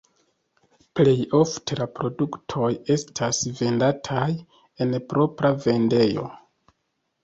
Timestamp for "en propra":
4.43-5.57